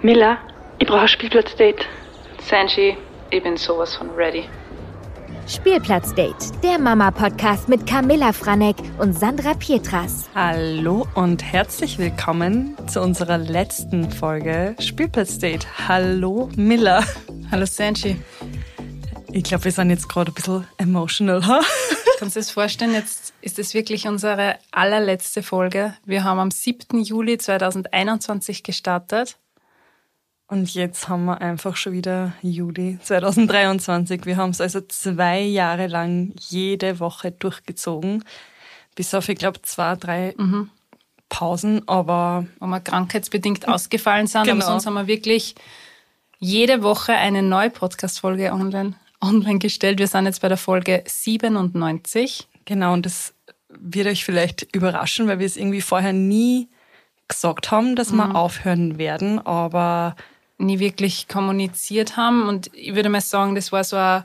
[0.00, 0.38] Miller,
[0.78, 1.84] ich brauche ein Spielplatzdate.
[2.48, 2.96] Sanji,
[3.30, 4.44] ich bin sowas von ready.
[5.48, 10.30] Spielplatzdate, der Mama-Podcast mit Camilla Franek und Sandra Pietras.
[10.36, 15.66] Hallo und herzlich willkommen zu unserer letzten Folge Spielplatzdate.
[15.88, 17.02] Hallo Miller.
[17.50, 18.22] Hallo Sanji.
[19.32, 21.44] Ich glaube, wir sind jetzt gerade ein bisschen emotional.
[21.44, 21.60] Ha?
[22.20, 22.94] Kannst du dir das vorstellen?
[22.94, 25.94] Jetzt ist es wirklich unsere allerletzte Folge.
[26.04, 27.02] Wir haben am 7.
[27.02, 29.38] Juli 2021 gestartet.
[30.50, 34.24] Und jetzt haben wir einfach schon wieder Juli 2023.
[34.24, 38.24] Wir haben es also zwei Jahre lang jede Woche durchgezogen.
[38.94, 40.70] Bis auf, ich glaube, zwei, drei mhm.
[41.28, 42.46] Pausen, aber.
[42.60, 44.44] Wo wir krankheitsbedingt ausgefallen sind.
[44.44, 44.64] Genau.
[44.64, 45.54] Aber sonst haben wir wirklich
[46.38, 49.98] jede Woche eine neue Podcast-Folge online, online gestellt.
[49.98, 52.48] Wir sind jetzt bei der Folge 97.
[52.64, 53.34] Genau, und das
[53.68, 56.68] wird euch vielleicht überraschen, weil wir es irgendwie vorher nie
[57.28, 58.16] gesagt haben, dass mhm.
[58.16, 60.16] wir aufhören werden, aber
[60.58, 62.48] nie wirklich kommuniziert haben.
[62.48, 64.24] Und ich würde mal sagen, das war so ein,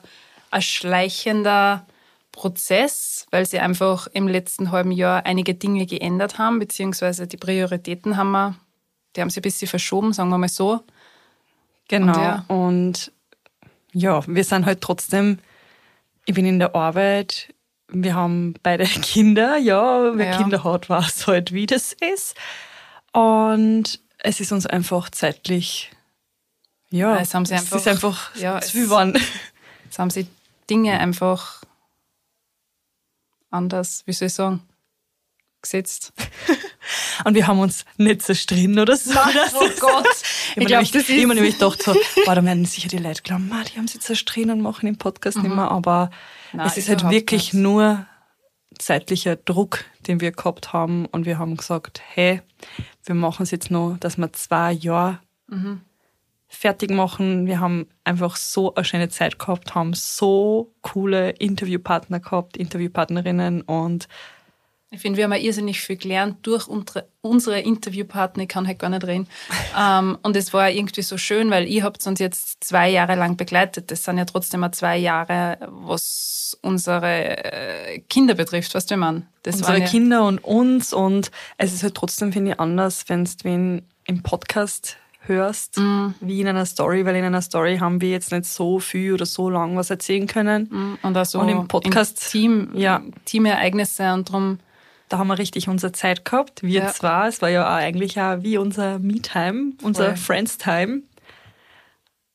[0.51, 1.85] ein schleichender
[2.31, 8.17] Prozess, weil sie einfach im letzten halben Jahr einige Dinge geändert haben, beziehungsweise die Prioritäten
[8.17, 8.55] haben wir,
[9.15, 10.81] die haben sie ein bisschen verschoben, sagen wir mal so.
[11.87, 12.11] Genau.
[12.11, 13.11] Und ja, und
[13.93, 15.37] ja wir sind halt trotzdem,
[16.25, 17.53] ich bin in der Arbeit,
[17.87, 20.37] wir haben beide Kinder, ja, wer ja.
[20.37, 22.35] Kinder hat, weiß halt, wie das ist.
[23.11, 25.91] Und es ist uns einfach zeitlich
[26.93, 29.17] ja, es haben sie einfach, es ist einfach ja, viel waren.
[29.89, 30.25] Es haben sie
[30.71, 31.61] Dinge einfach
[33.51, 34.63] anders, wie soll ich sagen,
[35.61, 36.13] gesetzt.
[37.25, 39.13] Und wir haben uns nicht zerstritten oder so.
[39.13, 40.07] Nein, oh Gott.
[40.55, 41.09] ich glaube, das ist...
[41.09, 44.49] Immer nämlich gedacht so, boah, da werden sicher die Leute glauben, die haben sie zerstritten
[44.49, 45.43] und machen den Podcast mhm.
[45.43, 45.69] nicht mehr.
[45.69, 46.09] Aber
[46.53, 47.61] Nein, es ist halt wirklich nicht.
[47.61, 48.07] nur
[48.79, 51.05] zeitlicher Druck, den wir gehabt haben.
[51.05, 52.41] Und wir haben gesagt, hey,
[53.05, 55.81] wir machen es jetzt noch, dass wir zwei Jahre mhm
[56.53, 57.45] fertig machen.
[57.45, 64.07] Wir haben einfach so eine schöne Zeit gehabt, haben so coole Interviewpartner gehabt, Interviewpartnerinnen und
[64.93, 68.77] ich finde, wir haben auch irrsinnig viel gelernt durch unsere, unsere Interviewpartner, ich kann halt
[68.77, 69.27] gar nicht reden.
[69.79, 73.35] ähm, und es war irgendwie so schön, weil ihr habt uns jetzt zwei Jahre lang
[73.35, 73.89] begleitet.
[73.89, 79.25] Das sind ja trotzdem mal zwei Jahre, was unsere äh, Kinder betrifft, was du meinst.
[79.41, 83.25] Das unsere ja Kinder und uns und es ist halt trotzdem, finde ich, anders, wenn
[83.25, 86.09] du wen im Podcast hörst, mm.
[86.21, 89.25] wie in einer Story, weil in einer Story haben wir jetzt nicht so viel oder
[89.25, 90.69] so lang was erzählen können.
[90.69, 91.05] Mm.
[91.05, 93.01] Und, also und im Podcast Team, ja.
[93.25, 94.59] Teamereignisse und darum.
[95.09, 96.87] Da haben wir richtig unsere Zeit gehabt, wir ja.
[96.91, 97.27] zwar.
[97.27, 101.03] Es war ja auch eigentlich auch wie unser Me-Time, unser Friends-Time.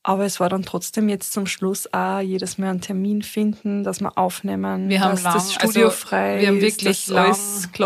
[0.01, 3.99] Aber es war dann trotzdem jetzt zum Schluss auch jedes Mal einen Termin finden, dass
[3.99, 7.35] wir aufnehmen, wir haben dass lang, das Studio also frei Wir haben wirklich lang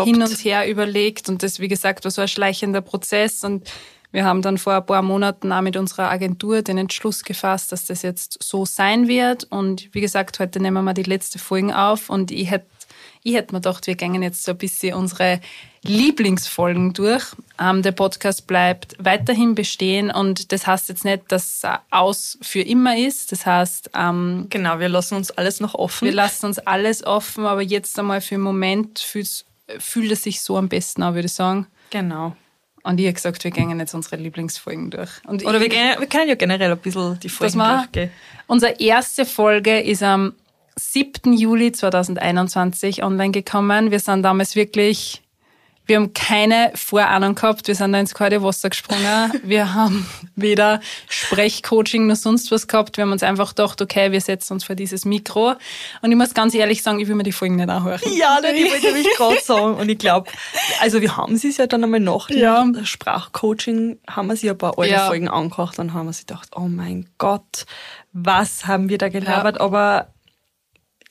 [0.04, 3.68] hin und her überlegt und das, wie gesagt, war so ein schleichender Prozess und
[4.14, 7.86] wir haben dann vor ein paar Monaten auch mit unserer Agentur den Entschluss gefasst, dass
[7.86, 9.42] das jetzt so sein wird.
[9.50, 12.66] Und wie gesagt, heute nehmen wir die letzte Folge auf und ich hätte
[13.24, 15.40] ich hätte mir gedacht, wir gehen jetzt so ein bisschen unsere
[15.82, 17.24] Lieblingsfolgen durch.
[17.58, 22.96] Ähm, der Podcast bleibt weiterhin bestehen und das heißt jetzt nicht, dass aus für immer
[22.96, 23.32] ist.
[23.32, 26.04] Das heißt, ähm, genau, wir lassen uns alles noch offen.
[26.04, 29.44] Wir lassen uns alles offen, aber jetzt einmal für einen Moment fühlt,
[29.80, 31.66] fühlt es sich so am besten an, würde ich sagen.
[31.90, 32.36] Genau.
[32.84, 35.10] Und ich habe gesagt, wir gehen jetzt unsere Lieblingsfolgen durch.
[35.26, 38.10] Und Oder wir, gehen, wir können ja generell ein bisschen die Folgen durchgehen.
[38.46, 40.34] Unsere erste Folge ist am
[40.76, 41.32] 7.
[41.32, 43.90] Juli 2021 online gekommen.
[43.90, 45.23] Wir sind damals wirklich
[45.86, 47.68] wir haben keine Vorahnung gehabt.
[47.68, 49.32] Wir sind da ins kalte Wasser gesprungen.
[49.42, 52.96] Wir haben weder Sprechcoaching noch sonst was gehabt.
[52.96, 55.54] Wir haben uns einfach gedacht, okay, wir setzen uns vor dieses Mikro.
[56.00, 58.00] Und ich muss ganz ehrlich sagen, ich will mir die Folgen nicht anhören.
[58.16, 59.74] Ja, nein, ich wollte nämlich gerade sagen.
[59.74, 60.30] Und ich glaube,
[60.80, 62.66] also wir haben sie ja dann einmal nach dem ja.
[62.84, 65.06] Sprachcoaching, haben wir sie ein paar alte ja.
[65.06, 65.78] Folgen angehört.
[65.78, 67.66] Dann haben wir sie gedacht, oh mein Gott,
[68.12, 69.56] was haben wir da gelabert?
[69.56, 69.60] Ja.
[69.60, 70.08] Aber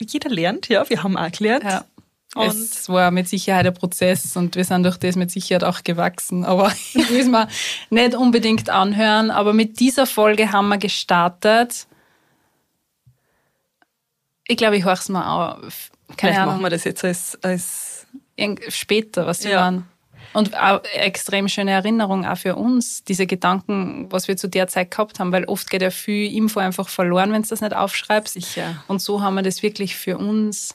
[0.00, 1.64] jeder lernt, ja, wir haben auch gelernt.
[1.64, 1.84] Ja.
[2.34, 5.84] Und es war mit Sicherheit ein Prozess und wir sind durch das mit Sicherheit auch
[5.84, 6.44] gewachsen.
[6.44, 7.48] Aber ich will es mir
[7.90, 9.30] nicht unbedingt anhören.
[9.30, 11.86] Aber mit dieser Folge haben wir gestartet.
[14.48, 15.90] Ich glaube, ich höre es mal auf.
[16.16, 18.06] Keine Vielleicht machen wir das jetzt als, als
[18.68, 19.60] später, was wir ja.
[19.60, 19.88] waren.
[20.32, 24.90] Und auch extrem schöne Erinnerung auch für uns, diese Gedanken, was wir zu der Zeit
[24.90, 28.34] gehabt haben, weil oft geht ja viel Info einfach verloren, wenn du das nicht aufschreibst.
[28.34, 28.82] Sicher.
[28.88, 30.74] Und so haben wir das wirklich für uns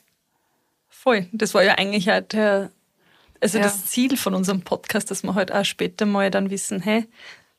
[1.10, 1.26] Voll.
[1.32, 2.70] Das war ja eigentlich auch der,
[3.42, 3.64] also ja.
[3.64, 7.08] das Ziel von unserem Podcast, dass wir halt auch später mal dann wissen, hey,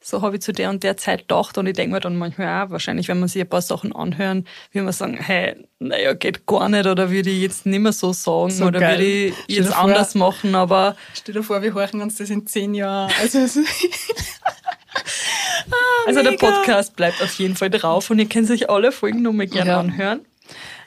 [0.00, 2.62] so habe ich zu der und der Zeit gedacht und ich denke mir dann manchmal
[2.62, 6.46] auch, wahrscheinlich, wenn man sich ein paar Sachen anhören, wie man sagen, hey, naja, geht
[6.46, 9.00] gar nicht oder würde ich jetzt nicht mehr so sagen so oder geil.
[9.00, 10.94] würde ich jetzt vor, anders machen, aber...
[11.12, 13.10] Stell dir vor, wir hören uns das in zehn Jahren.
[13.20, 13.40] Also,
[16.06, 16.30] Also Mega.
[16.30, 19.70] der Podcast bleibt auf jeden Fall drauf und ihr könnt sich alle Folgen nochmal gerne
[19.70, 19.80] ja.
[19.80, 20.20] anhören.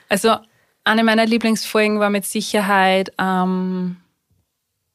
[0.08, 0.38] Also
[0.84, 3.96] eine meiner Lieblingsfolgen war mit Sicherheit ähm,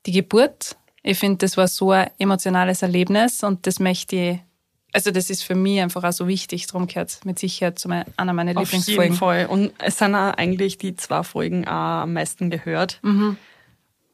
[0.06, 0.78] die Geburt.
[1.04, 4.40] Ich finde, das war so ein emotionales Erlebnis und das möchte ich,
[4.92, 8.06] also das ist für mich einfach auch so wichtig, darum gehört mit Sicherheit zu mein,
[8.18, 9.00] einer meiner Auf Lieblingsfolgen.
[9.00, 9.46] Auf jeden Fall.
[9.48, 13.00] Und es sind auch eigentlich die zwei Folgen auch am meisten gehört.
[13.02, 13.38] Mhm.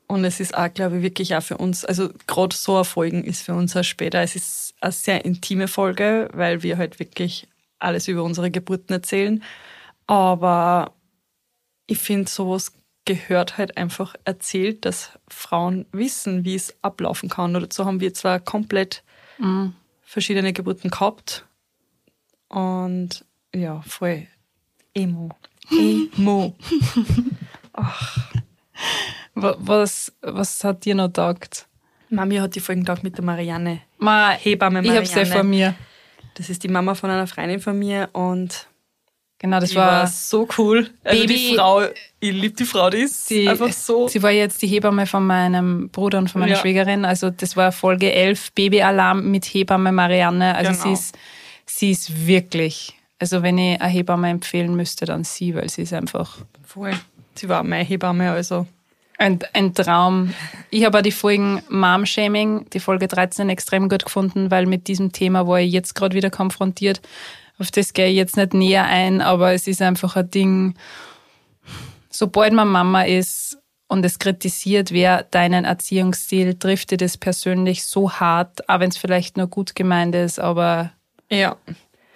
[0.07, 3.23] Und es ist auch, glaube ich, wirklich auch für uns, also gerade so eine Folgen
[3.23, 7.47] ist für uns auch später, es ist eine sehr intime Folge, weil wir halt wirklich
[7.79, 9.43] alles über unsere Geburten erzählen.
[10.05, 10.93] Aber
[11.87, 12.73] ich finde, sowas
[13.05, 17.51] gehört halt einfach erzählt, dass Frauen wissen, wie es ablaufen kann.
[17.51, 19.03] Oder dazu haben wir zwar komplett
[19.37, 19.73] mhm.
[20.01, 21.45] verschiedene Geburten gehabt.
[22.49, 23.23] Und
[23.53, 24.27] ja, voll
[24.93, 25.29] Emo.
[25.69, 26.55] Emo.
[27.73, 28.31] Ach.
[29.35, 31.67] Was, was hat dir noch gedacht?
[32.09, 33.81] Mami hat die Folgen gedacht mit der Marianne.
[33.97, 35.03] Ma, Hebamme Marianne.
[35.03, 35.75] Ich habe sie von mir.
[36.35, 38.67] Das ist die Mama von einer Freundin von mir und
[39.39, 40.89] Genau, das war, war, so cool.
[41.03, 41.81] Also Baby, die Frau,
[42.19, 44.07] ich liebe die Frau, die ist die, einfach so.
[44.07, 46.59] Sie war jetzt die Hebamme von meinem Bruder und von meiner ja.
[46.59, 47.03] Schwägerin.
[47.03, 50.55] Also das war Folge 11, Babyalarm mit Hebamme Marianne.
[50.55, 50.83] Also genau.
[50.83, 51.17] sie, ist,
[51.65, 55.93] sie ist wirklich, also wenn ich eine Hebamme empfehlen müsste, dann sie, weil sie ist
[55.93, 56.37] einfach...
[56.63, 56.93] Voll.
[57.35, 58.65] Sie war meine Hebamme, also...
[59.17, 60.33] Ein, ein Traum.
[60.71, 65.13] Ich habe auch die Folgen Mom-Shaming, die Folge 13, extrem gut gefunden, weil mit diesem
[65.13, 66.99] Thema war ich jetzt gerade wieder konfrontiert
[67.59, 70.75] auf das gehe ich jetzt nicht näher ein, aber es ist einfach ein Ding,
[72.09, 73.57] sobald man Mama ist
[73.87, 78.97] und es kritisiert, wer deinen Erziehungsstil, trifft dir das persönlich so hart, auch wenn es
[78.97, 80.91] vielleicht nur gut gemeint ist, aber
[81.29, 81.55] ja.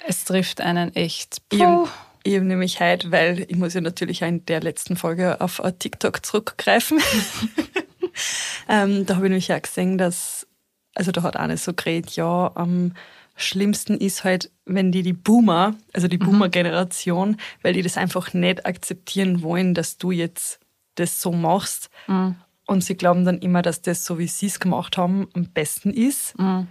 [0.08, 1.48] es trifft einen echt.
[1.50, 1.88] Puh.
[2.24, 6.26] Ich habe nämlich heute, weil ich muss ja natürlich in der letzten Folge auf TikTok
[6.26, 7.00] zurückgreifen.
[8.70, 10.46] ähm, da habe ich nämlich auch gesehen, dass,
[10.96, 12.94] also da hat eine so geredet, ja, am
[13.42, 16.26] schlimmsten ist halt, wenn die die Boomer, also die mhm.
[16.26, 20.60] Boomer-Generation, weil die das einfach nicht akzeptieren wollen, dass du jetzt
[20.96, 21.90] das so machst.
[22.08, 22.36] Mhm.
[22.66, 25.92] Und sie glauben dann immer, dass das, so wie sie es gemacht haben, am besten
[25.92, 26.38] ist.
[26.38, 26.68] Mhm.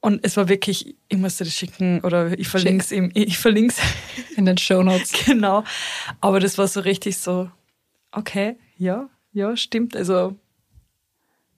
[0.00, 3.74] Und es war wirklich, ich musste das schicken oder ich verlinke es ihm, ich verlinke
[3.74, 5.12] es in den Show Notes.
[5.24, 5.64] genau.
[6.20, 7.50] Aber das war so richtig so,
[8.12, 9.96] okay, ja, ja, stimmt.
[9.96, 10.36] Also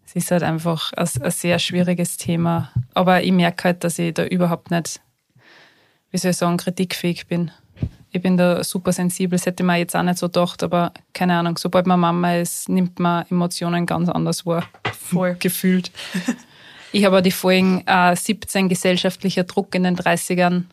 [0.07, 2.71] es ist halt einfach ein, ein, sehr schwieriges Thema.
[2.95, 5.01] Aber ich merke halt, dass ich da überhaupt nicht,
[6.11, 7.51] wie soll ich sagen, kritikfähig bin.
[8.13, 11.35] Ich bin da super sensibel, das hätte man jetzt auch nicht so gedacht, aber keine
[11.37, 14.65] Ahnung, sobald man Mama ist, nimmt man Emotionen ganz anders wahr.
[14.99, 15.35] Voll.
[15.39, 15.91] Gefühlt.
[16.93, 20.65] Ich habe die Folgen äh, 17 gesellschaftlicher Druck in den 30ern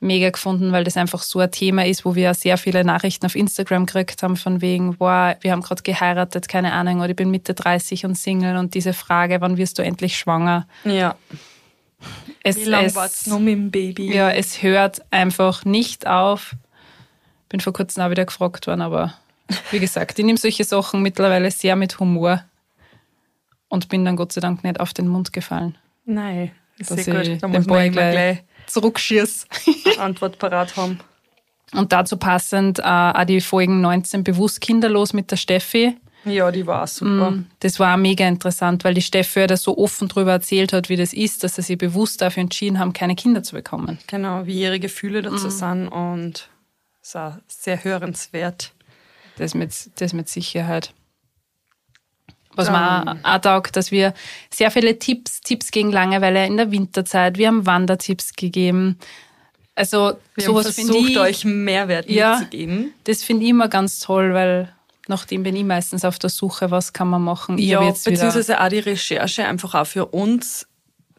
[0.00, 3.34] mega gefunden, weil das einfach so ein Thema ist, wo wir sehr viele Nachrichten auf
[3.34, 7.30] Instagram gekriegt haben, von wegen, boah, wir haben gerade geheiratet, keine Ahnung, oder ich bin
[7.30, 10.66] Mitte 30 und Single und diese Frage, wann wirst du endlich schwanger?
[10.84, 11.16] Ja.
[12.42, 14.14] Es, Wie lange war's noch mit dem Baby?
[14.14, 16.54] Ja, es hört einfach nicht auf.
[17.48, 19.14] Bin vor kurzem auch wieder gefragt worden, aber
[19.70, 22.44] wie gesagt, ich nehme solche Sachen mittlerweile sehr mit Humor
[23.68, 25.76] und bin dann Gott sei Dank nicht auf den Mund gefallen.
[26.04, 27.42] Nein, das ist sehr gut.
[27.42, 29.46] Da muss man gleich, gleich zurückschieß.
[29.98, 30.98] Antwort parat haben.
[31.72, 35.96] Und dazu passend äh, auch die Folgen 19 bewusst kinderlos mit der Steffi.
[36.24, 37.30] Ja, die war super.
[37.30, 40.96] Mm, das war mega interessant, weil die Steffi da so offen darüber erzählt hat, wie
[40.96, 43.98] das ist, dass sie sich bewusst dafür entschieden haben, keine Kinder zu bekommen.
[44.08, 45.50] Genau, wie ihre Gefühle dazu mm.
[45.50, 46.48] sind und
[47.00, 48.72] es ist auch sehr hörenswert.
[49.38, 50.92] Das mit, das mit Sicherheit.
[52.56, 54.14] Was mir auch taugt, dass wir
[54.50, 58.98] sehr viele Tipps, Tipps gegen Langeweile in der Winterzeit, wir haben Wandertipps gegeben.
[59.74, 62.94] Also wir sowas finde ich euch Mehrwert ja, mitzugeben.
[63.04, 64.72] Das finde ich immer ganz toll, weil
[65.06, 67.58] nachdem bin ich meistens auf der Suche, was kann man machen.
[67.58, 70.66] Ja, beziehungsweise auch die Recherche einfach auch für uns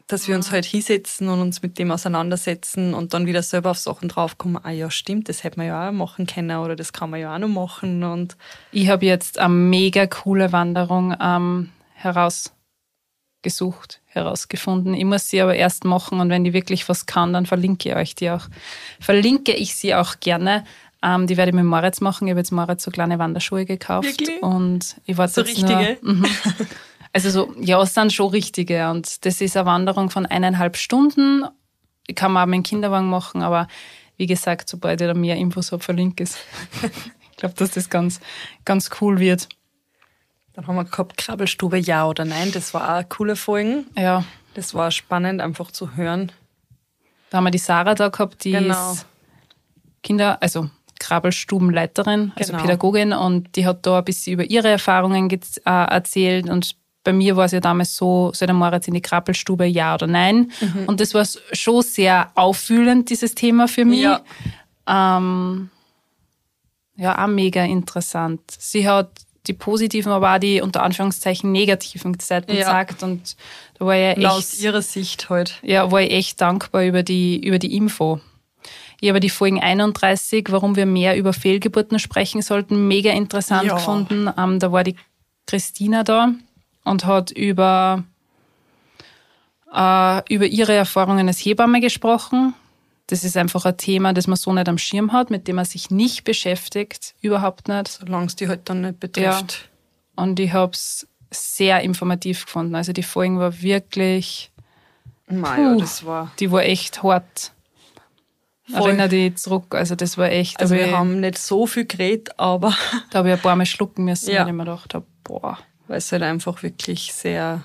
[0.08, 3.78] dass wir uns halt hinsetzen und uns mit dem auseinandersetzen und dann wieder selber auf
[3.78, 7.10] Sachen draufkommen, ah ja, stimmt, das hätte man ja auch machen können oder das kann
[7.10, 8.02] man ja auch noch machen.
[8.02, 8.38] Und
[8.72, 14.94] ich habe jetzt eine mega coole Wanderung ähm, herausgesucht, herausgefunden.
[14.94, 17.94] Ich muss sie aber erst machen und wenn die wirklich was kann, dann verlinke ich
[17.94, 18.46] euch die auch.
[19.00, 20.64] Verlinke ich sie auch gerne.
[21.02, 22.26] Ähm, die werde ich mit Moritz machen.
[22.26, 24.08] Ich habe jetzt Moritz so kleine Wanderschuhe gekauft.
[24.08, 24.42] Wirklich?
[24.42, 25.98] Und ich warte so jetzt richtige?
[26.02, 26.24] Nur, mhm.
[27.12, 28.90] Also so, ja, es sind schon richtige.
[28.90, 31.44] Und das ist eine Wanderung von eineinhalb Stunden.
[32.06, 33.68] Ich kann man auch mit dem Kinderwagen machen, aber
[34.16, 36.38] wie gesagt, sobald ich da mehr Infos habe, verlinke es.
[37.30, 38.20] ich glaube, dass das ganz,
[38.64, 39.48] ganz cool wird.
[40.54, 42.50] Dann haben wir gehabt, Krabbelstube ja oder nein.
[42.52, 43.84] Das war auch eine coole Folge.
[43.96, 44.24] Ja.
[44.54, 46.32] Das war spannend, einfach zu hören.
[47.30, 48.92] Da haben wir die Sarah da gehabt, die genau.
[48.92, 49.06] ist
[50.02, 52.62] Kinder, also Krabbelstubenleiterin, also genau.
[52.64, 56.74] Pädagogin, und die hat da ein bisschen über ihre Erfahrungen äh, erzählt und
[57.08, 60.06] bei mir war es ja damals so, soll der Moritz in die Krabbelstube, ja oder
[60.06, 60.52] nein?
[60.60, 60.84] Mhm.
[60.84, 64.00] Und das war schon sehr auffühlend, dieses Thema für mich.
[64.00, 64.20] Ja.
[64.86, 65.70] Ähm,
[66.96, 68.42] ja, auch mega interessant.
[68.50, 69.08] Sie hat
[69.46, 72.58] die positiven, aber auch die unter Anführungszeichen negativen Seiten ja.
[72.58, 73.02] gesagt.
[73.02, 73.36] Und
[73.78, 74.26] da war ich echt.
[74.26, 75.58] Aus ihrer Sicht halt.
[75.62, 78.20] Ja, war ich echt dankbar über die, über die Info.
[79.00, 83.76] Ich habe die Folgen 31, warum wir mehr über Fehlgeburten sprechen sollten, mega interessant ja.
[83.76, 84.28] gefunden.
[84.36, 84.96] Ähm, da war die
[85.46, 86.34] Christina da
[86.88, 88.04] und hat über,
[89.72, 92.54] äh, über ihre Erfahrungen als Hebamme gesprochen.
[93.06, 95.64] Das ist einfach ein Thema, das man so nicht am Schirm hat, mit dem man
[95.64, 97.88] sich nicht beschäftigt, überhaupt nicht.
[97.88, 99.70] Solange es die halt dann nicht betrifft.
[100.16, 100.22] Ja.
[100.22, 102.74] Und ich habe es sehr informativ gefunden.
[102.74, 104.50] Also die Folgen war wirklich.
[105.26, 106.32] Naja, das war.
[106.38, 107.52] Die war echt hart.
[108.70, 108.88] Voll.
[108.88, 109.74] Erinnere dich zurück.
[109.74, 110.60] Also das war echt.
[110.60, 112.74] Also wir ich, haben nicht so viel geredet, aber.
[113.10, 114.42] Da habe ich ein paar Mal schlucken müssen, ja.
[114.42, 115.58] weil ich mir gedacht habe, boah.
[115.88, 117.64] Weil es halt einfach wirklich sehr.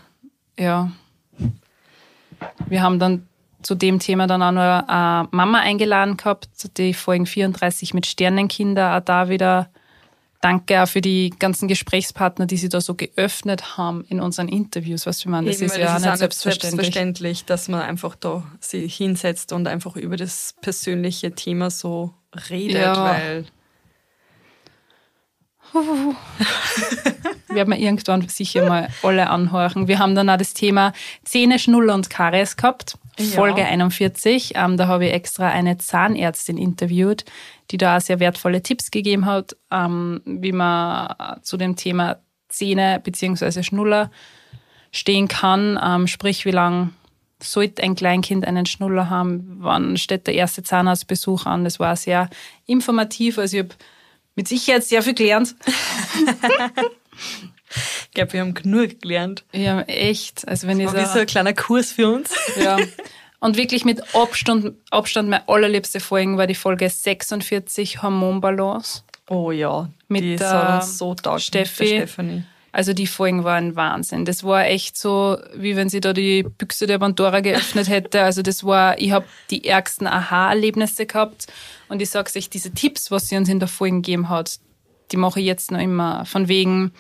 [0.58, 0.92] Ja.
[2.68, 3.28] Wir haben dann
[3.62, 8.98] zu dem Thema dann auch noch eine Mama eingeladen gehabt, die Folgen 34 mit Sternenkinder,
[8.98, 9.70] auch da wieder
[10.44, 15.06] danke auch für die ganzen Gesprächspartner, die sie da so geöffnet haben in unseren Interviews.
[15.06, 16.72] Was wir meinen, das Eben, ist ja das nicht selbstverständlich.
[16.72, 22.14] selbstverständlich, dass man einfach da sich hinsetzt und einfach über das persönliche Thema so
[22.50, 23.06] redet, ja.
[23.06, 23.46] weil
[25.74, 29.88] werden wir irgendwann sicher mal alle anhören.
[29.88, 32.98] Wir haben dann auch das Thema Zähne, Schnuller und Karies gehabt.
[33.20, 33.68] Folge ja.
[33.68, 34.54] 41.
[34.56, 37.26] Ähm, da habe ich extra eine Zahnärztin interviewt,
[37.72, 42.18] die da auch sehr wertvolle Tipps gegeben hat, ähm, wie man zu dem Thema
[42.50, 43.64] Zähne bzw.
[43.64, 44.12] Schnuller
[44.92, 45.80] stehen kann.
[45.84, 46.90] Ähm, sprich, wie lange
[47.42, 49.58] sollte ein Kleinkind einen Schnuller haben?
[49.60, 51.64] Wann steht der erste Zahnarztbesuch an?
[51.64, 52.30] Das war sehr
[52.66, 53.38] informativ.
[53.38, 53.76] Also ich habe
[54.36, 55.56] mit Sicherheit sehr viel gelernt.
[58.06, 59.44] Ich glaube, wir haben genug gelernt.
[59.52, 60.48] Ja, echt.
[60.48, 62.30] Also wenn ich so, so ein kleiner Kurs für uns.
[62.62, 62.78] Ja.
[63.40, 69.02] Und wirklich mit Abstand, Abstand meine allerliebste Folge war die Folge 46 Hormonbalance.
[69.28, 71.88] Oh ja, mit die der so Steffi.
[71.88, 72.44] Stephanie.
[72.74, 74.26] Also die Folgen waren Wahnsinn.
[74.26, 78.24] Das war echt so, wie wenn sie da die Büchse der Pandora geöffnet hätte.
[78.24, 81.46] Also das war, ich habe die ärgsten Aha-Erlebnisse gehabt.
[81.88, 84.60] Und ich sage euch, diese Tipps, was sie uns in der Folge gegeben hat,
[85.12, 86.26] die mache ich jetzt noch immer.
[86.26, 86.94] Von wegen,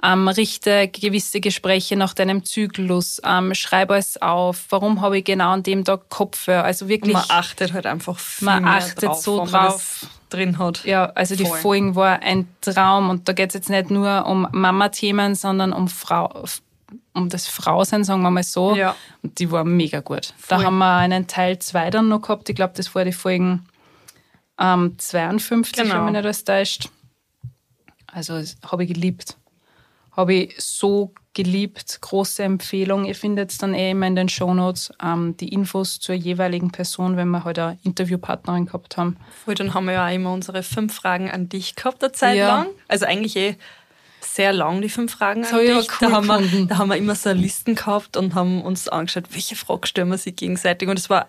[0.00, 5.50] ähm, richte gewisse Gespräche nach deinem Zyklus, ähm, schreibe es auf, warum habe ich genau
[5.50, 6.62] an dem Tag Kopfhörer.
[6.62, 7.14] Also wirklich.
[7.14, 10.06] Man achtet halt einfach viel Man achtet drauf, so drauf.
[10.28, 10.84] Drin hat.
[10.84, 11.44] Ja, also Voll.
[11.44, 15.72] die Folgen war ein Traum und da geht es jetzt nicht nur um Mama-Themen, sondern
[15.72, 16.44] um Frau,
[17.14, 18.74] um das Frausein, sagen wir mal so.
[18.74, 18.94] Ja.
[19.22, 20.34] Und die war mega gut.
[20.38, 20.58] Voll.
[20.58, 22.48] Da haben wir einen Teil 2 dann noch gehabt.
[22.48, 23.66] Ich glaube, das war die Folgen
[24.58, 25.94] ähm, 52, genau.
[25.94, 26.90] wenn mich nicht alles täuscht.
[28.06, 29.36] Also habe ich geliebt
[30.16, 31.98] habe ich so geliebt.
[32.00, 33.04] Große Empfehlung.
[33.04, 37.16] Ihr findet es dann eh immer in den Shownotes ähm, die Infos zur jeweiligen Person,
[37.16, 39.18] wenn wir heute eine Interviewpartnerin gehabt haben.
[39.44, 42.38] Voll, dann haben wir ja auch immer unsere fünf Fragen an dich gehabt, eine Zeit
[42.38, 42.48] ja.
[42.48, 42.66] lang.
[42.88, 43.56] Also eigentlich eh
[44.20, 45.88] sehr lang, die fünf Fragen an dich.
[46.00, 49.24] Cool da, haben wir, da haben wir immer so Listen gehabt und haben uns angeschaut,
[49.32, 50.88] welche Frage stellen wir sich gegenseitig.
[50.88, 51.26] Und es war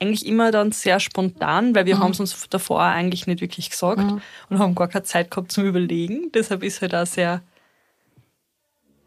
[0.00, 2.00] eigentlich immer dann sehr spontan, weil wir mhm.
[2.00, 4.22] haben es uns davor eigentlich nicht wirklich gesagt mhm.
[4.48, 6.32] und haben gar keine Zeit gehabt zum Überlegen.
[6.32, 7.42] Deshalb ist halt auch sehr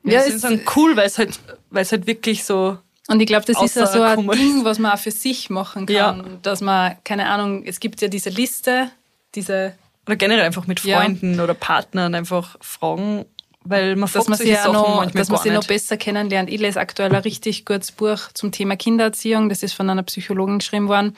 [0.04, 2.78] ja, es ist dann cool, weil es halt, weil es halt wirklich so.
[3.08, 5.86] Und ich glaube, das ist ja so ein Ding, was man auch für sich machen
[5.86, 5.96] kann.
[5.96, 6.26] Ja.
[6.42, 8.90] Dass man, keine Ahnung, es gibt ja diese Liste,
[9.36, 9.76] diese.
[10.06, 11.44] Oder generell einfach mit Freunden ja.
[11.44, 13.26] oder Partnern einfach fragen,
[13.64, 16.50] weil man dass man sich ja noch, dass man sie noch besser kennenlernt.
[16.50, 19.48] Ich lese aktuell ein richtig gutes Buch zum Thema Kindererziehung.
[19.48, 21.16] Das ist von einer Psychologin geschrieben worden.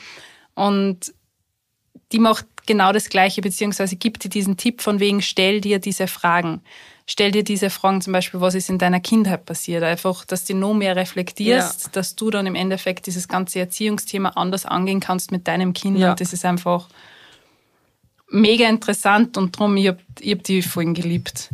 [0.53, 1.13] Und
[2.11, 6.07] die macht genau das Gleiche, beziehungsweise gibt dir diesen Tipp von wegen, stell dir diese
[6.07, 6.61] Fragen
[7.05, 9.83] stell dir diese Fragen zum Beispiel, was ist in deiner Kindheit passiert?
[9.83, 11.89] Einfach, dass du noch mehr reflektierst, ja.
[11.93, 15.99] dass du dann im Endeffekt dieses ganze Erziehungsthema anders angehen kannst mit deinem Kind.
[15.99, 16.11] Ja.
[16.11, 16.87] Und das ist einfach
[18.29, 21.49] mega interessant und darum, ich habe hab die Folgen geliebt.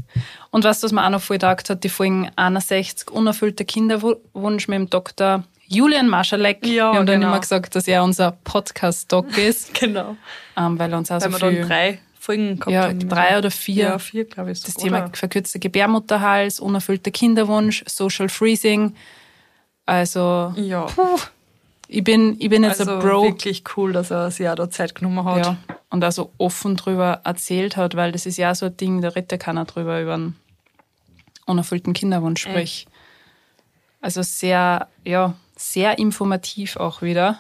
[0.52, 4.80] Und was, was mir auch noch voll gedacht hat, die Folgen 61, unerfüllter Kinderwunsch mit
[4.80, 5.44] dem Dr.
[5.68, 6.66] Julian Marschalek.
[6.66, 7.12] Ja, wir haben genau.
[7.12, 9.74] dann immer gesagt, dass er unser Podcast-Doc ist.
[9.74, 10.16] genau.
[10.58, 11.60] Ähm, weil er uns auch weil so viel...
[11.60, 13.10] Dann drei Folgen gehabt ja, haben.
[13.10, 13.86] drei oder vier.
[13.86, 14.62] Ja, vier, glaube ich.
[14.62, 14.84] Das oder?
[14.84, 18.94] Thema verkürzter Gebärmutterhals, unerfüllter Kinderwunsch, Social Freezing.
[19.88, 20.84] Also, ja.
[20.86, 21.18] Puh,
[21.88, 23.24] ich bin, ich bin jetzt also ein Bro.
[23.24, 25.46] wirklich cool, dass er sich auch da Zeit genommen hat.
[25.46, 25.58] Ja,
[25.90, 29.32] und also offen drüber erzählt hat, weil das ist ja so ein Ding, da redet
[29.32, 30.36] ja keiner drüber über einen
[31.48, 32.86] unerfüllten Kinderwunsch, sprich.
[32.88, 32.92] Äh.
[34.02, 37.40] Also sehr, ja, sehr informativ auch wieder.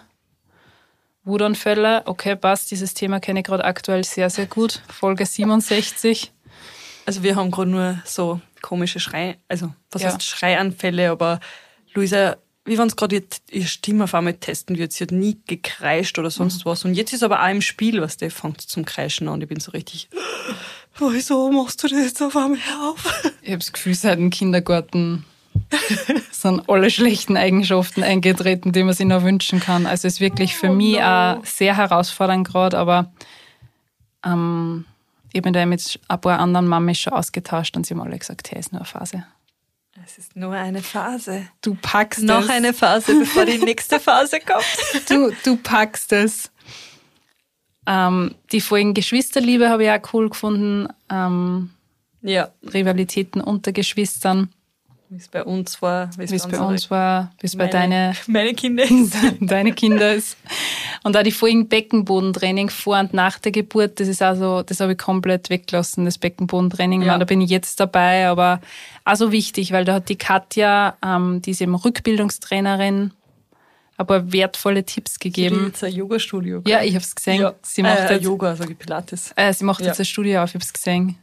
[1.23, 4.81] Wutanfälle, okay, passt, dieses Thema kenne ich gerade aktuell sehr, sehr gut.
[4.89, 6.31] Folge 67.
[7.05, 10.09] Also wir haben gerade nur so komische Schrei, also was ja.
[10.09, 11.39] heißt Schreianfälle, aber
[11.93, 14.93] Luisa, wie wenn es gerade ihr, ihre Stimme auf einmal testen wird.
[14.93, 16.69] Sie hat nie gekreischt oder sonst mhm.
[16.69, 16.85] was.
[16.85, 19.41] Und jetzt ist aber auch im Spiel, was der fängt zum Kreischen an.
[19.41, 20.09] Ich bin so richtig,
[20.99, 23.23] wieso machst du das jetzt auf einmal auf?
[23.41, 25.25] Ich habe das Gefühl, seit dem Kindergarten
[26.31, 29.85] sind alle schlechten Eigenschaften eingetreten, die man sich noch wünschen kann.
[29.85, 31.01] Also es ist wirklich für oh, mich no.
[31.39, 33.11] auch sehr herausfordernd gerade, aber
[34.25, 34.85] ähm,
[35.33, 38.51] ich bin da mit ein paar anderen Mamis schon ausgetauscht und sie haben alle gesagt,
[38.51, 39.25] hey, ist nur eine Phase.
[40.03, 41.47] Es ist nur eine Phase.
[41.61, 42.49] Du packst Noch es.
[42.49, 45.09] eine Phase, bevor die nächste Phase kommt.
[45.09, 46.49] Du, du packst es.
[47.85, 50.87] Ähm, die Folgen Geschwisterliebe habe ich auch cool gefunden.
[51.09, 51.71] Ähm,
[52.21, 52.49] ja.
[52.63, 54.49] Rivalitäten unter Geschwistern.
[55.11, 56.09] Wie es bei uns war.
[56.17, 59.13] Wie es bei uns war, wie es bei deine, meine Kinder ist.
[59.41, 60.37] deine Kinder ist.
[61.03, 64.93] Und auch die vorigen Beckenbodentraining vor und nach der Geburt, das ist also, das habe
[64.93, 67.01] ich komplett weggelassen, das Beckenbodentraining.
[67.01, 67.17] Ja.
[67.17, 68.61] da bin ich jetzt dabei, aber
[69.03, 73.11] auch so wichtig, weil da hat die Katja, ähm, die ist eben Rückbildungstrainerin,
[73.97, 75.57] aber wertvolle Tipps gegeben.
[75.57, 76.61] Sie jetzt ein Yoga-Studio.
[76.65, 77.41] Ja, ich habe es gesehen.
[77.41, 77.53] Ja.
[77.63, 79.33] Sie macht äh, jetzt, Yoga, also Pilates.
[79.35, 79.87] Äh, sie macht ja.
[79.87, 81.17] jetzt ein Studio auf, ich habe es gesehen.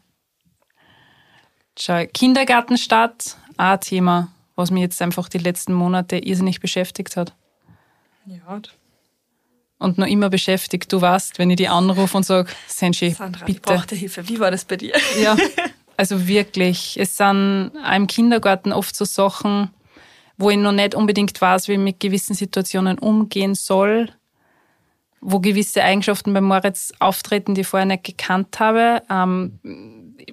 [1.79, 7.35] Schau, Kindergartenstart, auch ein Thema, was mich jetzt einfach die letzten Monate irrsinnig beschäftigt hat.
[8.27, 8.61] Ja.
[9.79, 10.93] Und noch immer beschäftigt.
[10.93, 13.59] Du weißt, wenn ich die anrufe und sage, Senshi, Sandra, bitte.
[13.59, 14.29] Ich brauchte Hilfe.
[14.29, 14.93] Wie war das bei dir?
[15.23, 15.37] Ja,
[15.97, 16.99] also wirklich.
[16.99, 19.71] Es sind im Kindergarten oft so Sachen,
[20.37, 24.11] wo ich noch nicht unbedingt weiß, wie ich mit gewissen Situationen umgehen soll,
[25.21, 29.03] wo gewisse Eigenschaften bei Moritz auftreten, die ich vorher nicht gekannt habe.
[29.09, 29.61] Ähm,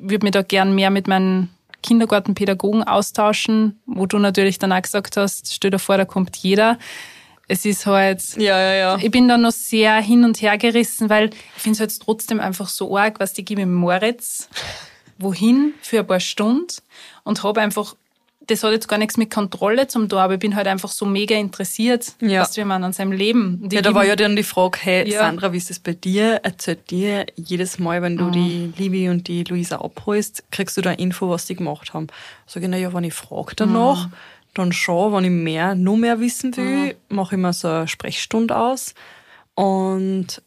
[0.02, 1.50] würde mich da gern mehr mit meinen
[1.84, 6.80] Kindergartenpädagogen austauschen, wo du natürlich dann auch gesagt hast, stell dir vor, da kommt jeder.
[7.48, 8.98] Es ist halt, ja, ja, ja.
[9.00, 12.40] ich bin da noch sehr hin und her gerissen, weil ich finde es halt trotzdem
[12.40, 14.50] einfach so arg, was die gebe Moritz
[15.18, 16.68] wohin für ein paar Stunden
[17.24, 17.96] und habe einfach
[18.48, 21.06] das hat jetzt gar nichts mit Kontrolle zum tun, aber ich bin halt einfach so
[21.06, 22.42] mega interessiert, ja.
[22.42, 23.68] was wir man an seinem Leben.
[23.72, 25.20] ja, da war ja dann die Frage, hey ja.
[25.20, 26.42] Sandra, wie ist das bei dir?
[26.44, 28.32] Erzählt dir jedes Mal, wenn du mhm.
[28.32, 32.08] die Livi und die Luisa abholst, kriegst du da Info, was die gemacht haben?
[32.46, 34.14] Sag ich, naja, wenn ich frage danach, mhm.
[34.54, 37.16] dann schon, wenn ich mehr, nur mehr wissen will, mhm.
[37.16, 38.94] mache ich mir so eine Sprechstunde aus.
[39.56, 40.42] Und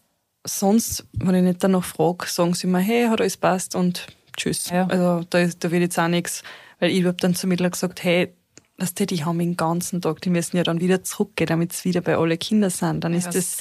[0.45, 4.71] sonst, wenn ich nicht danach frage, sagen sie mir, hey, hat alles passt und tschüss.
[4.71, 4.87] Ja.
[4.87, 6.43] Also da, da wird jetzt auch nichts
[6.79, 8.33] weil ich habe dann zu Mittler gesagt, hey,
[8.77, 11.85] was die, die haben den ganzen Tag, die müssen ja dann wieder zurückgehen, damit es
[11.85, 13.03] wieder bei alle Kinder sind.
[13.03, 13.59] Dann ist ja, das,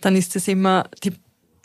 [0.00, 1.12] dann ist das immer, die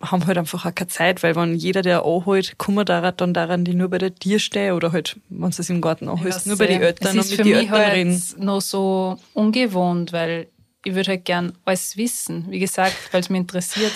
[0.01, 3.65] haben halt einfach auch keine Zeit, weil wenn jeder, der anholt, kommt daran, dann daran,
[3.65, 6.57] die nur bei der Tier stehen oder halt, wenn sie es im Garten anholst, nur
[6.57, 8.23] bei den Eltern und mit den Eltern halt reden.
[8.37, 10.47] noch so ungewohnt, weil
[10.83, 13.93] ich würde halt gern alles wissen, wie gesagt, weil es mich interessiert.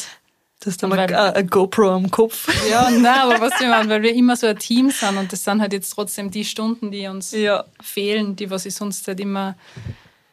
[0.63, 2.47] Das ist dann mal eine GoPro am Kopf.
[2.69, 5.43] Ja, nein, aber was wir machen, weil wir immer so ein Team sind und das
[5.43, 7.65] sind halt jetzt trotzdem die Stunden, die uns ja.
[7.81, 9.55] fehlen, die was ich sonst halt immer.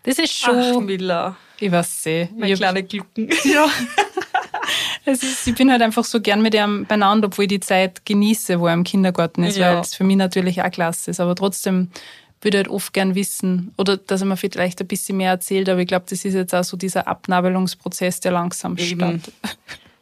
[0.03, 0.59] Das ist schon.
[0.59, 1.35] Ach, Miller.
[1.59, 2.29] Ich weiß eh.
[2.37, 3.31] Meine kleine Glucken.
[3.45, 3.69] Ja.
[5.07, 8.05] es ist, ich bin halt einfach so gern mit ihm beieinander, obwohl ich die Zeit
[8.05, 9.73] genieße, wo er im Kindergarten ist, ja.
[9.73, 11.21] weil es für mich natürlich auch klasse ist.
[11.21, 11.91] Aber trotzdem
[12.43, 15.71] würde ich halt oft gern wissen oder dass er mir vielleicht ein bisschen mehr erzählt,
[15.71, 18.99] aber ich glaube, das ist jetzt auch so dieser Abnabelungsprozess, der langsam Eben.
[18.99, 19.35] startet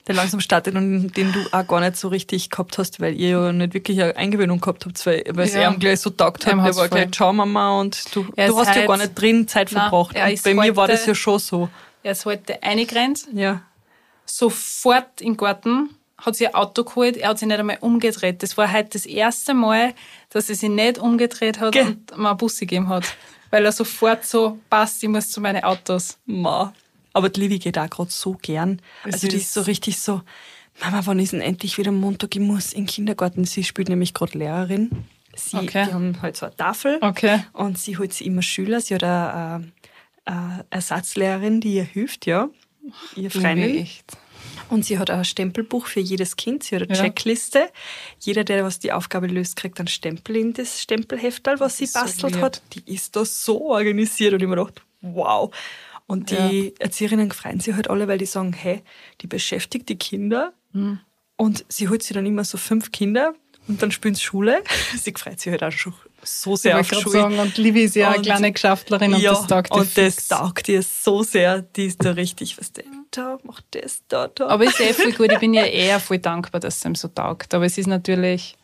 [0.07, 3.31] der langsam startet und den du auch gar nicht so richtig gehabt hast, weil ihr
[3.31, 5.71] ja nicht wirklich eine Eingewöhnung gehabt habt, weil, weil ja.
[5.71, 6.53] ihm gleich so taugt hat.
[6.53, 9.91] Der war gleich, schau Mama, und du, du hast ja gar nicht drin Zeit nein,
[9.91, 10.17] verbracht.
[10.45, 11.69] Bei mir war das ja schon so.
[12.03, 13.63] Er ist heute eingegrenzt, ja.
[14.25, 18.43] sofort im Garten, hat sich ein Auto geholt, er hat sich nicht einmal umgedreht.
[18.45, 19.93] Das war heute das erste Mal,
[20.31, 23.05] dass er sich nicht umgedreht hat Ge und mir einen Bus gegeben hat.
[23.51, 26.19] Weil er sofort so passt, ich muss zu meinen Autos.
[26.27, 26.73] Ma.
[27.17, 28.83] Aber die Lili geht auch gerade so gern.
[29.07, 30.21] Es also die ist so richtig so,
[30.83, 32.37] Mama, wann ist denn endlich wieder Montag?
[32.37, 33.47] Ich muss in den Kindergarten.
[33.47, 34.91] Sie spielt nämlich gerade Lehrerin.
[35.35, 35.87] Sie, okay.
[35.87, 37.43] Die haben halt so eine Tafel okay.
[37.55, 38.83] und sie holt sie immer Schüler.
[38.83, 39.73] Sie hat eine,
[40.27, 42.51] eine Ersatzlehrerin, die ihr hilft, ja.
[43.17, 43.89] Ihr Freundin.
[44.69, 46.65] Und sie hat ein Stempelbuch für jedes Kind.
[46.65, 47.03] Sie hat eine ja.
[47.03, 47.71] Checkliste.
[48.21, 52.35] Jeder, der was die Aufgabe löst, kriegt einen Stempel in das Stempelheftal, was sie bastelt
[52.35, 52.61] so hat.
[52.75, 55.51] Die ist da so organisiert und ich mir gedacht, wow.
[56.07, 56.71] Und die ja.
[56.79, 58.83] Erzieherinnen freuen sich halt alle, weil die sagen, hey,
[59.21, 61.01] die beschäftigt die Kinder mhm.
[61.37, 63.35] und sie holt sich dann immer so fünf Kinder
[63.69, 64.63] und dann spielen sie Schule.
[64.97, 65.93] Sie freut sich halt auch schon
[66.23, 67.21] so sehr ich auf Schule.
[67.21, 69.99] Sagen, und Livi ist ja und, eine kleine Geschäftlerin und ja, das taugt ihr Und
[69.99, 74.29] das taugt ihr so sehr, die ist da richtig, was denn, da, macht das, da,
[74.29, 74.49] da.
[74.49, 77.09] Aber ist eh voll gut, ich bin ja eher voll dankbar, dass es ihm so
[77.09, 77.55] taugt.
[77.55, 78.57] Aber es ist natürlich,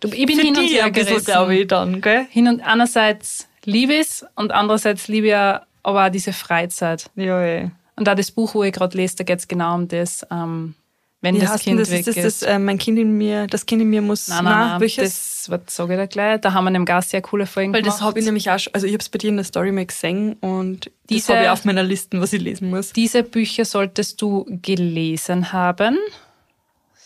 [0.00, 1.24] du, ich bin Für hin und her gerissen.
[1.24, 2.26] glaube ich, dann, gell?
[2.30, 7.10] Hin und einerseits liebe es und andererseits liebe ich ja aber auch diese Freizeit.
[7.16, 7.70] Ja, ja.
[7.96, 10.26] Und da das Buch, wo ich gerade lese, da geht es genau um das.
[10.30, 10.74] Ähm,
[11.20, 11.90] wenn Wie das Kind das?
[11.90, 12.16] weg ist.
[12.16, 14.80] Das, das, äh, mein Kind in mir, das Kind in mir muss nein, nein, nein,
[14.80, 15.48] welches?
[15.50, 16.40] Das sage ich dir gleich.
[16.40, 17.98] Da haben wir nämlich auch sehr coole Folgen Weil gemacht.
[17.98, 19.72] das habe ich nämlich auch schon, also ich habe es bei dir in der Story
[19.72, 22.92] mal gesehen und diese, das habe ich auf meiner Liste, was ich lesen muss.
[22.92, 25.98] Diese Bücher solltest du gelesen haben.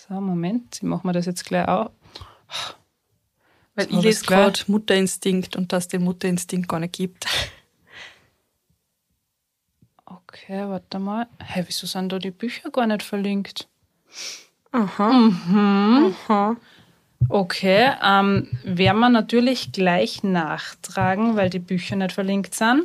[0.08, 1.90] So, Moment, ich mache mir das jetzt gleich auch.
[3.74, 7.26] Weil ich lese gerade Mutterinstinkt und dass es den Mutterinstinkt gar nicht gibt.
[10.32, 11.26] Okay, warte mal.
[11.44, 13.68] Hä, wieso sind da die Bücher gar nicht verlinkt?
[14.70, 15.12] Aha.
[15.12, 16.14] Mhm.
[16.26, 16.56] Aha.
[17.28, 22.84] Okay, ähm, werden wir natürlich gleich nachtragen, weil die Bücher nicht verlinkt sind.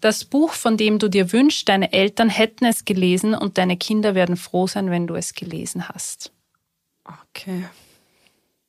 [0.00, 4.14] Das Buch, von dem du dir wünschst, deine Eltern hätten es gelesen und deine Kinder
[4.14, 6.32] werden froh sein, wenn du es gelesen hast.
[7.04, 7.66] Okay.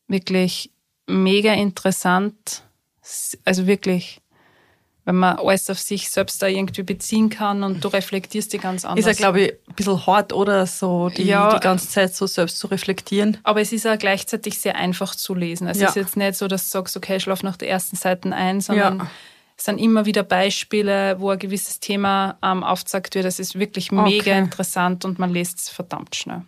[0.10, 0.70] Wirklich
[1.08, 2.64] mega interessant.
[3.46, 4.22] Also wirklich
[5.08, 8.84] wenn man alles auf sich selbst da irgendwie beziehen kann und du reflektierst die ganz
[8.84, 9.06] anders.
[9.06, 12.28] Ist ja, glaube ich, ein bisschen hart, oder so, die, ja, die ganze Zeit so
[12.28, 13.38] selbst zu reflektieren.
[13.44, 15.70] Aber es ist ja gleichzeitig sehr einfach zu lesen.
[15.70, 15.88] Es ja.
[15.88, 18.98] ist jetzt nicht so, dass du sagst, okay, schlaf nach der ersten Seite ein, sondern
[18.98, 19.08] ja.
[19.56, 23.24] es sind immer wieder Beispiele, wo ein gewisses Thema ähm, aufgezeigt wird.
[23.24, 24.38] Das ist wirklich mega okay.
[24.38, 26.42] interessant und man liest es verdammt schnell.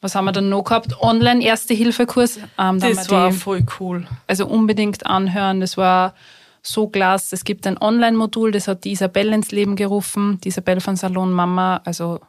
[0.00, 1.00] Was haben wir dann noch gehabt?
[1.00, 2.38] Online-Erste-Hilfe-Kurs.
[2.58, 4.06] Ähm, das war voll cool.
[4.28, 5.58] Also unbedingt anhören.
[5.58, 6.14] Das war
[6.62, 7.34] so klasse.
[7.34, 11.32] Es gibt ein Online-Modul, das hat die Isabelle ins Leben gerufen, die Isabelle von Salon
[11.32, 11.80] Mama.
[11.84, 12.20] Also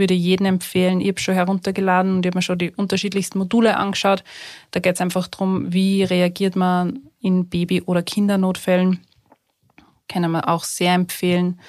[0.00, 1.00] würde jedem empfehlen.
[1.00, 4.24] Ich habe schon heruntergeladen und ich habe mir schon die unterschiedlichsten Module angeschaut.
[4.72, 9.00] Da geht es einfach darum, wie reagiert man in Baby- oder Kindernotfällen.
[10.08, 11.60] Können wir auch sehr empfehlen.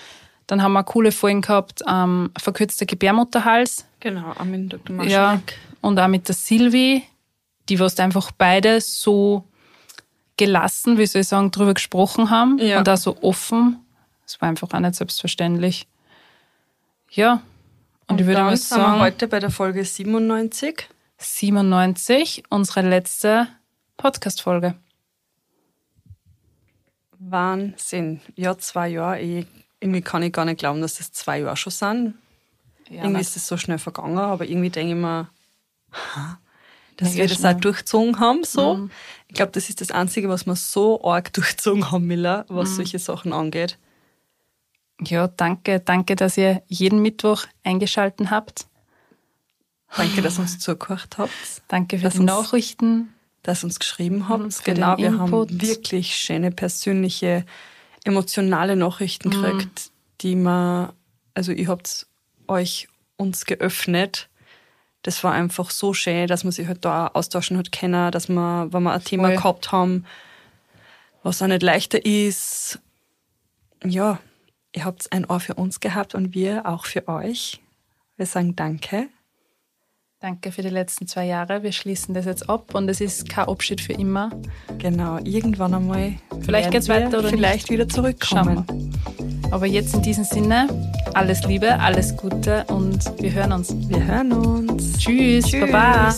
[0.47, 3.85] Dann haben wir coole Folgen gehabt, ähm, verkürzter Gebärmutterhals.
[3.99, 4.95] Genau, auch mit Dr.
[4.95, 5.13] Marschalek.
[5.13, 5.41] Ja,
[5.81, 7.03] und auch mit der Silvi,
[7.69, 9.45] die was einfach beide so
[10.37, 12.79] gelassen, wie soll ich sagen, darüber gesprochen haben ja.
[12.79, 13.79] und auch so offen.
[14.25, 15.87] Das war einfach auch nicht selbstverständlich.
[17.09, 17.41] Ja.
[18.07, 18.81] Und, und ich würde mal sagen.
[18.81, 20.87] Sind wir heute bei der Folge 97.
[21.17, 23.47] 97, unsere letzte
[23.97, 24.75] Podcast-Folge.
[27.19, 28.21] Wahnsinn.
[28.35, 29.19] Ja, zwei Jahre.
[29.19, 29.45] Ich,
[29.79, 32.15] irgendwie kann ich gar nicht glauben, dass das zwei Jahre schon sind.
[32.89, 35.29] Ja, irgendwie ist es so schnell vergangen, aber irgendwie denke ich mir,
[37.01, 38.43] dass wir das auch durchzogen haben.
[38.43, 38.75] So.
[38.75, 38.91] Mhm.
[39.27, 42.75] Ich glaube, das ist das Einzige, was wir so arg durchzogen haben, Miller, was mhm.
[42.75, 43.77] solche Sachen angeht.
[45.01, 48.67] Ja, danke, danke, dass ihr jeden Mittwoch eingeschalten habt.
[49.97, 51.31] Danke, dass ihr uns zugehört habt.
[51.67, 53.13] Danke für die uns, Nachrichten.
[53.41, 54.43] Dass ihr uns geschrieben habt.
[54.43, 55.49] Mhm, genau, wir Input.
[55.49, 57.45] haben wirklich schöne, persönliche,
[58.03, 59.41] emotionale Nachrichten mhm.
[59.41, 60.93] gekriegt, die man,
[61.33, 62.05] also ihr habt
[62.47, 62.87] euch
[63.17, 64.29] uns geöffnet
[65.03, 68.71] das war einfach so schön, dass man sich halt da austauschen hat können, dass man,
[68.71, 69.37] wenn wir ein Thema Voll.
[69.37, 70.05] gehabt haben,
[71.23, 72.79] was auch nicht leichter ist,
[73.83, 74.19] ja,
[74.73, 77.61] ihr habt ein Ohr für uns gehabt und wir auch für euch.
[78.17, 79.07] Wir sagen Danke.
[80.21, 81.63] Danke für die letzten zwei Jahre.
[81.63, 84.29] Wir schließen das jetzt ab und es ist kein Abschied für immer.
[84.77, 86.13] Genau, irgendwann einmal.
[86.41, 87.71] Vielleicht geht es weiter oder vielleicht nicht.
[87.71, 88.63] wieder zurückkommen.
[89.49, 90.67] Aber jetzt in diesem Sinne,
[91.15, 93.73] alles Liebe, alles Gute und wir hören uns.
[93.89, 94.99] Wir hören uns.
[94.99, 95.71] Tschüss, Tschüss.
[95.71, 96.13] Baba.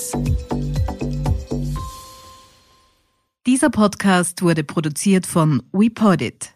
[3.48, 6.53] Dieser Podcast wurde produziert von WePodit.